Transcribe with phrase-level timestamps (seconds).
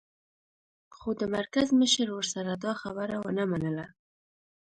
[0.95, 3.85] خو د مرکز مشر ورسره دا خبره و نه منله